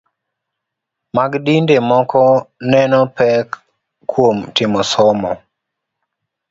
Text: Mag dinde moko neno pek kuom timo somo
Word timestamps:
Mag 1.15 1.31
dinde 1.45 1.75
moko 1.89 2.23
neno 2.71 2.99
pek 3.17 3.47
kuom 4.11 4.37
timo 4.55 4.81
somo 4.91 5.31